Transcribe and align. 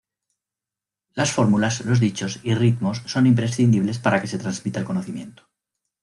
Las 1.13 1.31
fórmulas, 1.31 1.85
los 1.85 1.99
dichos 1.99 2.39
y 2.41 2.55
ritmos 2.55 3.03
son 3.05 3.27
imprescindibles 3.27 3.99
para 3.99 4.19
que 4.19 4.25
se 4.25 4.39
transmita 4.39 4.79
el 4.79 4.85
conocimiento. 4.85 5.43